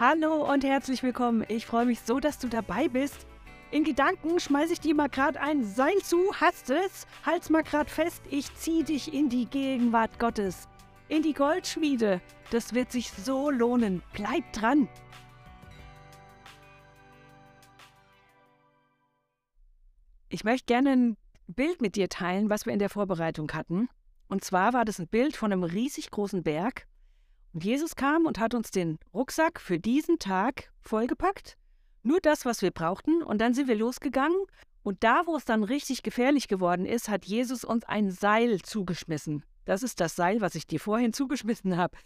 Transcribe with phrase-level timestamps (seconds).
[0.00, 1.44] Hallo und herzlich willkommen.
[1.48, 3.26] Ich freue mich so, dass du dabei bist.
[3.70, 6.32] In Gedanken schmeiße ich dir mal gerade ein Seil zu.
[6.40, 7.06] Hast es?
[7.26, 8.22] Halt's mal gerade fest.
[8.30, 10.68] Ich zieh dich in die Gegenwart Gottes.
[11.10, 12.22] In die Goldschmiede.
[12.50, 14.02] Das wird sich so lohnen.
[14.14, 14.88] Bleib dran.
[20.30, 23.90] Ich möchte gerne ein Bild mit dir teilen, was wir in der Vorbereitung hatten.
[24.28, 26.86] Und zwar war das ein Bild von einem riesig großen Berg.
[27.52, 31.56] Und Jesus kam und hat uns den Rucksack für diesen Tag vollgepackt.
[32.02, 33.22] Nur das, was wir brauchten.
[33.22, 34.38] Und dann sind wir losgegangen.
[34.82, 39.44] Und da, wo es dann richtig gefährlich geworden ist, hat Jesus uns ein Seil zugeschmissen.
[39.64, 41.96] Das ist das Seil, was ich dir vorhin zugeschmissen habe.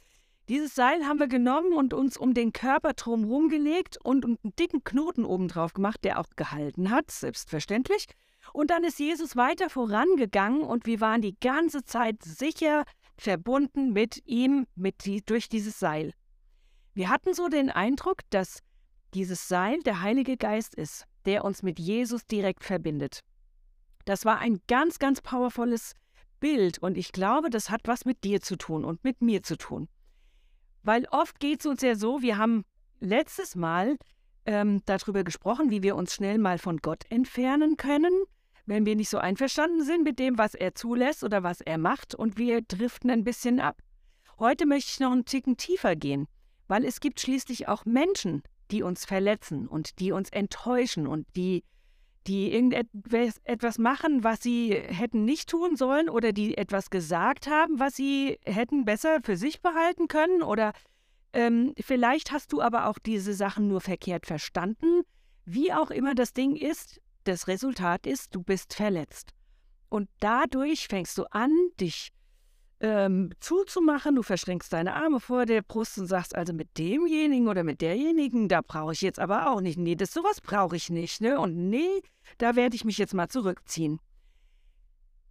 [0.49, 4.85] Dieses Seil haben wir genommen und uns um den Körper drumherum gelegt und einen dicken
[4.85, 8.09] Knoten oben drauf gemacht, der auch gehalten hat, selbstverständlich.
[8.53, 12.85] Und dann ist Jesus weiter vorangegangen und wir waren die ganze Zeit sicher
[13.17, 16.13] verbunden mit ihm, mit die, durch dieses Seil.
[16.95, 18.61] Wir hatten so den Eindruck, dass
[19.15, 23.21] dieses Seil der Heilige Geist ist, der uns mit Jesus direkt verbindet.
[24.05, 25.95] Das war ein ganz, ganz powervolles
[26.41, 29.57] Bild und ich glaube, das hat was mit dir zu tun und mit mir zu
[29.57, 29.89] tun.
[30.83, 32.65] Weil oft geht es uns ja so, wir haben
[33.01, 33.97] letztes Mal
[34.45, 38.13] ähm, darüber gesprochen, wie wir uns schnell mal von Gott entfernen können,
[38.67, 42.15] wenn wir nicht so einverstanden sind mit dem, was er zulässt oder was er macht
[42.15, 43.81] und wir driften ein bisschen ab.
[44.39, 46.27] Heute möchte ich noch einen Ticken tiefer gehen,
[46.67, 51.63] weil es gibt schließlich auch Menschen, die uns verletzen und die uns enttäuschen und die,
[52.27, 57.95] die irgendetwas machen, was sie hätten nicht tun sollen oder die etwas gesagt haben, was
[57.95, 60.73] sie hätten besser für sich behalten können oder
[61.35, 65.03] ähm, vielleicht hast du aber auch diese Sachen nur verkehrt verstanden.
[65.45, 69.33] Wie auch immer das Ding ist, das Resultat ist, du bist verletzt.
[69.89, 72.11] Und dadurch fängst du an, dich
[72.81, 74.17] ähm, zuzumachen.
[74.17, 78.49] Du verschränkst deine Arme vor der Brust und sagst also mit demjenigen oder mit derjenigen,
[78.49, 79.79] da brauche ich jetzt aber auch nicht.
[79.79, 81.21] Nee, das sowas brauche ich nicht.
[81.21, 81.39] Ne?
[81.39, 82.03] Und nee,
[82.39, 84.01] da werde ich mich jetzt mal zurückziehen.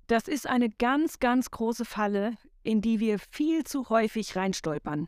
[0.08, 2.34] Das ist eine ganz, ganz große Falle,
[2.64, 5.08] in die wir viel zu häufig reinstolpern.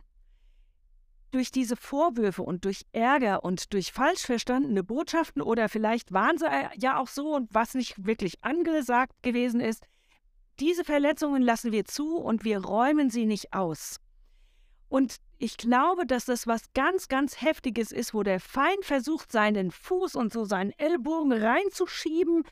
[1.36, 6.46] Durch diese Vorwürfe und durch Ärger und durch falsch verstandene Botschaften oder vielleicht waren sie
[6.78, 9.86] ja auch so und was nicht wirklich angesagt gewesen ist,
[10.60, 14.00] diese Verletzungen lassen wir zu und wir räumen sie nicht aus.
[14.88, 19.70] Und ich glaube, dass das was ganz, ganz Heftiges ist, wo der Feind versucht, seinen
[19.70, 22.44] Fuß und so seinen Ellbogen reinzuschieben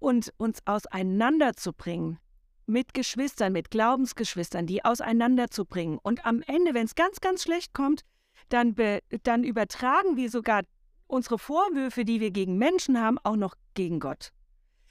[0.00, 2.18] und uns auseinanderzubringen.
[2.66, 6.00] Mit Geschwistern, mit Glaubensgeschwistern, die auseinanderzubringen.
[6.02, 8.02] Und am Ende, wenn es ganz, ganz schlecht kommt,
[8.52, 10.62] dann, be, dann übertragen wir sogar
[11.06, 14.32] unsere Vorwürfe, die wir gegen Menschen haben, auch noch gegen Gott.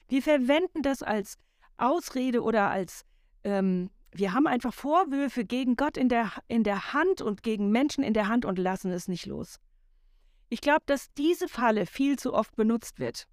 [0.07, 1.37] Wir verwenden das als
[1.77, 3.03] Ausrede oder als
[3.43, 8.03] ähm, wir haben einfach Vorwürfe gegen Gott in der, in der Hand und gegen Menschen
[8.03, 9.59] in der Hand und lassen es nicht los.
[10.49, 13.25] Ich glaube, dass diese Falle viel zu oft benutzt wird.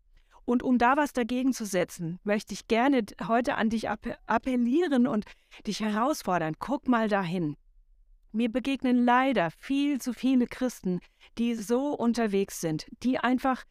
[0.45, 5.25] Und um da was dagegen zu setzen, möchte ich gerne heute an dich appellieren und
[5.67, 6.55] dich herausfordern.
[6.59, 7.57] Guck mal dahin.
[8.33, 11.01] Mir begegnen leider viel zu viele Christen,
[11.39, 13.65] die so unterwegs sind, die einfach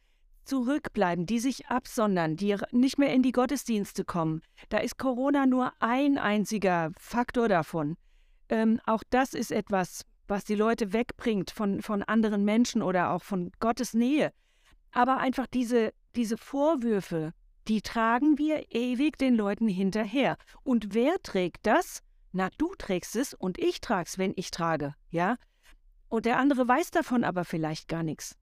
[0.46, 4.42] zurückbleiben, die sich absondern, die nicht mehr in die Gottesdienste kommen.
[4.70, 7.98] Da ist Corona nur ein einziger Faktor davon.
[8.50, 13.24] Ähm, auch das ist etwas, was die Leute wegbringt von, von anderen Menschen oder auch
[13.24, 14.32] von Gottes Nähe.
[14.92, 17.34] Aber einfach diese, diese Vorwürfe,
[17.68, 20.38] die tragen wir ewig den Leuten hinterher.
[20.64, 22.02] Und wer trägt das?
[22.32, 25.38] Na, du trägst es und ich trag's, wenn ich trage, ja?
[26.10, 28.36] Und der andere weiß davon aber vielleicht gar nichts.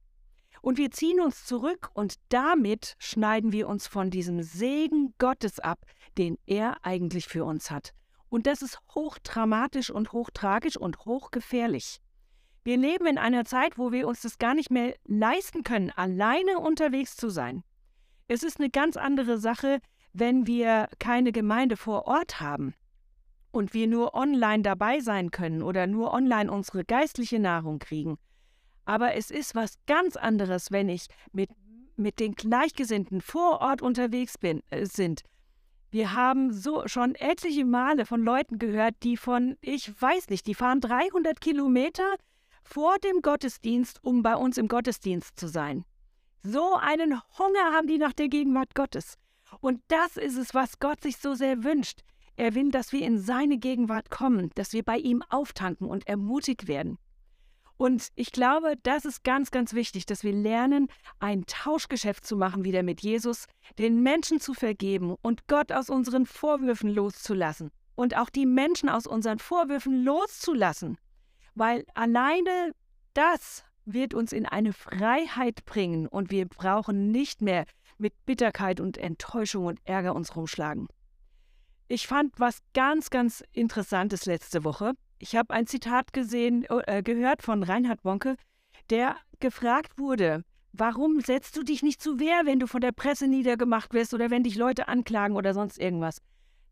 [0.62, 5.86] Und wir ziehen uns zurück und damit schneiden wir uns von diesem Segen Gottes ab,
[6.18, 7.94] den er eigentlich für uns hat.
[8.30, 12.00] Und das ist hochdramatisch und hochtragisch und hochgefährlich.
[12.64, 16.58] Wir leben in einer Zeit, wo wir uns das gar nicht mehr leisten können, alleine
[16.58, 17.64] unterwegs zu sein.
[18.28, 19.80] Es ist eine ganz andere Sache,
[20.14, 22.74] wenn wir keine Gemeinde vor Ort haben
[23.56, 28.18] und wir nur online dabei sein können oder nur online unsere geistliche Nahrung kriegen.
[28.84, 31.50] Aber es ist was ganz anderes, wenn ich mit,
[31.96, 35.24] mit den Gleichgesinnten vor Ort unterwegs bin, äh, sind.
[35.90, 40.54] Wir haben so schon etliche Male von Leuten gehört, die von, ich weiß nicht, die
[40.54, 42.16] fahren 300 Kilometer
[42.64, 45.86] vor dem Gottesdienst, um bei uns im Gottesdienst zu sein.
[46.44, 49.16] So einen Hunger haben die nach der Gegenwart Gottes.
[49.62, 52.02] Und das ist es, was Gott sich so sehr wünscht.
[52.38, 56.68] Er will, dass wir in seine Gegenwart kommen, dass wir bei ihm auftanken und ermutigt
[56.68, 56.98] werden.
[57.78, 60.88] Und ich glaube, das ist ganz, ganz wichtig, dass wir lernen,
[61.20, 63.48] ein Tauschgeschäft zu machen wieder mit Jesus,
[63.78, 69.08] den Menschen zu vergeben und Gott aus unseren Vorwürfen loszulassen und auch die Menschen aus
[69.08, 70.98] unseren Vorwürfen loszulassen.
[71.54, 72.74] Weil alleine
[73.14, 77.66] das wird uns in eine Freiheit bringen und wir brauchen nicht mehr
[77.98, 80.88] mit Bitterkeit und Enttäuschung und Ärger uns rumschlagen.
[81.88, 84.94] Ich fand was ganz, ganz Interessantes letzte Woche.
[85.20, 88.38] Ich habe ein Zitat gesehen, äh, gehört von Reinhard Bonke,
[88.90, 90.44] der gefragt wurde,
[90.74, 94.32] warum setzt du dich nicht zu Wehr, wenn du von der Presse niedergemacht wirst oder
[94.32, 96.22] wenn dich Leute anklagen oder sonst irgendwas?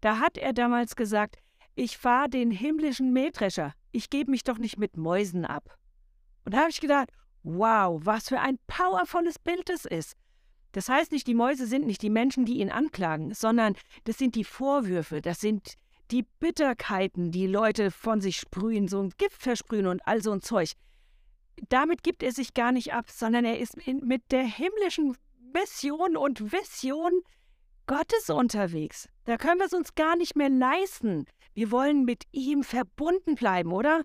[0.02, 1.38] Da hat er damals gesagt,
[1.76, 5.78] ich fahre den himmlischen Mähdrescher, ich gebe mich doch nicht mit Mäusen ab.
[6.44, 7.10] Und da habe ich gedacht,
[7.44, 10.16] wow, was für ein powervolles Bild das ist.
[10.74, 14.36] Das heißt nicht, die Mäuse sind nicht die Menschen, die ihn anklagen, sondern das sind
[14.36, 15.76] die Vorwürfe, das sind
[16.12, 20.42] die Bitterkeiten, die Leute von sich sprühen, so ein Gift versprühen und all so ein
[20.42, 20.72] Zeug.
[21.70, 25.16] Damit gibt er sich gar nicht ab, sondern er ist mit der himmlischen
[25.54, 27.22] Mission und Vision
[27.86, 29.08] Gottes unterwegs.
[29.26, 31.26] Da können wir es uns gar nicht mehr leisten.
[31.54, 34.04] Wir wollen mit ihm verbunden bleiben, oder?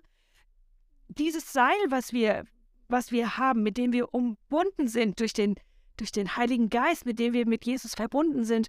[1.07, 2.45] Dieses Seil, was wir,
[2.87, 5.55] was wir haben, mit dem wir umbunden sind durch den,
[5.99, 8.67] durch den Heiligen Geist, mit dem wir mit Jesus verbunden sind,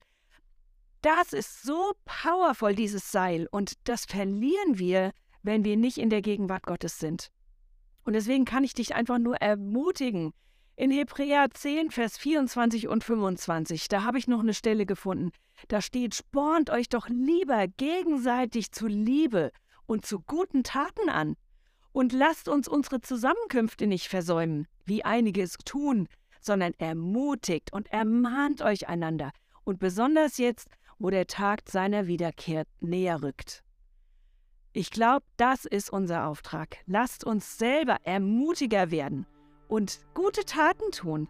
[1.02, 3.48] das ist so powerful, dieses Seil.
[3.50, 5.12] Und das verlieren wir,
[5.42, 7.30] wenn wir nicht in der Gegenwart Gottes sind.
[8.04, 10.32] Und deswegen kann ich dich einfach nur ermutigen.
[10.76, 15.30] In Hebräer 10, Vers 24 und 25, da habe ich noch eine Stelle gefunden.
[15.68, 19.52] Da steht, spornt euch doch lieber gegenseitig zu Liebe
[19.86, 21.36] und zu guten Taten an.
[21.92, 26.08] Und lasst uns unsere Zusammenkünfte nicht versäumen, wie einige es tun,
[26.44, 29.30] sondern ermutigt und ermahnt euch einander.
[29.64, 33.62] Und besonders jetzt, wo der Tag seiner Wiederkehr näher rückt.
[34.72, 36.78] Ich glaube, das ist unser Auftrag.
[36.86, 39.26] Lasst uns selber ermutiger werden
[39.66, 41.28] und gute Taten tun.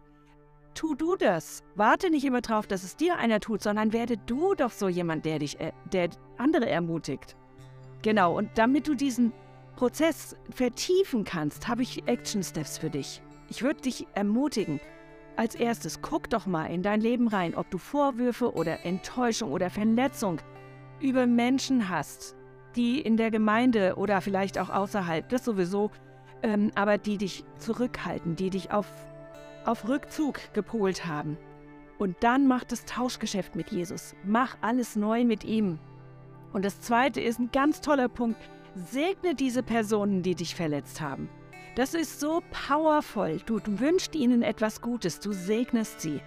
[0.73, 1.63] Tu du das.
[1.75, 5.25] Warte nicht immer drauf, dass es dir einer tut, sondern werde du doch so jemand,
[5.25, 7.35] der dich, äh, der andere ermutigt.
[8.03, 9.33] Genau, und damit du diesen
[9.75, 13.21] Prozess vertiefen kannst, habe ich Action Steps für dich.
[13.49, 14.79] Ich würde dich ermutigen,
[15.41, 19.71] als erstes guck doch mal in dein Leben rein, ob du Vorwürfe oder Enttäuschung oder
[19.71, 20.39] Verletzung
[20.99, 22.35] über Menschen hast,
[22.75, 25.89] die in der Gemeinde oder vielleicht auch außerhalb, das sowieso,
[26.43, 28.85] ähm, aber die dich zurückhalten, die dich auf,
[29.65, 31.39] auf Rückzug gepolt haben.
[31.97, 34.15] Und dann mach das Tauschgeschäft mit Jesus.
[34.23, 35.79] Mach alles neu mit ihm.
[36.53, 38.37] Und das zweite ist ein ganz toller Punkt.
[38.75, 41.29] Segne diese Personen, die dich verletzt haben.
[41.75, 43.39] Das ist so powerful.
[43.45, 46.19] Du, du wünschst ihnen etwas Gutes, du segnest sie.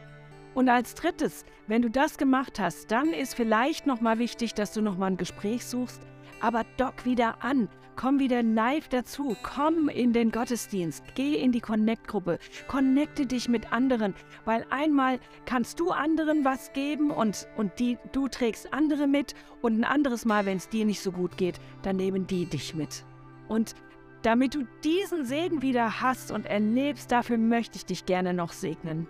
[0.55, 4.81] Und als drittes, wenn du das gemacht hast, dann ist vielleicht nochmal wichtig, dass du
[4.81, 6.01] nochmal ein Gespräch suchst,
[6.41, 7.69] aber dock wieder an.
[7.97, 9.37] Komm wieder live dazu.
[9.43, 11.05] Komm in den Gottesdienst.
[11.15, 12.39] Geh in die Connect-Gruppe.
[12.67, 14.15] Connecte dich mit anderen.
[14.45, 19.35] Weil einmal kannst du anderen was geben und, und die, du trägst andere mit.
[19.63, 22.75] Und ein anderes Mal, wenn es dir nicht so gut geht, dann nehmen die dich
[22.75, 23.05] mit.
[23.47, 23.77] Und
[24.25, 29.07] damit du diesen Segen wieder hast und erlebst, dafür möchte ich dich gerne noch segnen.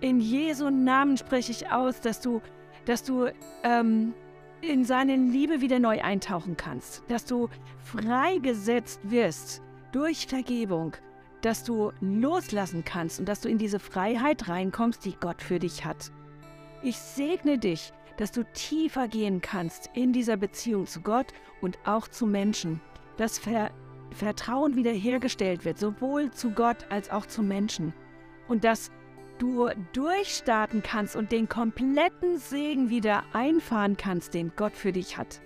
[0.00, 2.42] In Jesu Namen spreche ich aus, dass du,
[2.84, 3.28] dass du
[3.64, 4.12] ähm,
[4.60, 7.48] in seine Liebe wieder neu eintauchen kannst, dass du
[7.82, 9.62] freigesetzt wirst
[9.92, 10.92] durch Vergebung,
[11.40, 15.86] dass du loslassen kannst und dass du in diese Freiheit reinkommst, die Gott für dich
[15.86, 16.12] hat.
[16.82, 21.32] Ich segne dich, dass du tiefer gehen kannst in dieser Beziehung zu Gott
[21.62, 22.82] und auch zu Menschen.
[23.16, 23.70] Das Ver
[24.10, 27.92] Vertrauen wiederhergestellt wird, sowohl zu Gott als auch zu Menschen.
[28.48, 28.90] Und dass
[29.38, 35.40] du durchstarten kannst und den kompletten Segen wieder einfahren kannst, den Gott für dich hat.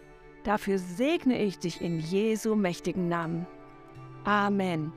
[0.44, 3.46] Dafür segne ich dich in Jesu mächtigen Namen.
[4.24, 4.92] Amen.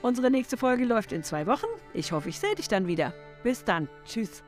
[0.00, 1.66] Unsere nächste Folge läuft in zwei Wochen.
[1.92, 3.12] Ich hoffe, ich sehe dich dann wieder.
[3.42, 3.88] Bis dann.
[4.04, 4.44] Tschüss.